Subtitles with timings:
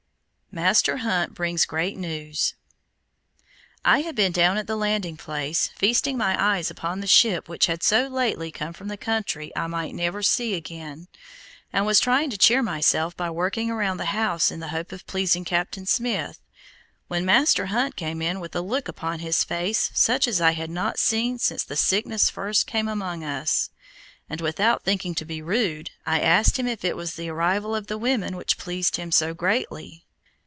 [0.53, 2.55] MASTER HUNT BRINGS GREAT NEWS
[3.85, 7.67] I had been down at the landing place, feasting my eyes upon the ship which
[7.67, 11.07] had so lately come from the country I might never see again,
[11.71, 15.07] and was trying to cheer myself by working around the house in the hope of
[15.07, 16.41] pleasing Captain Smith,
[17.07, 20.69] when Master Hunt came in with a look upon his face such as I had
[20.69, 23.69] not seen since the sickness first came among us,
[24.29, 27.87] and, without thinking to be rude, I asked him if it was the arrival of
[27.87, 30.03] the women which pleased him so greatly.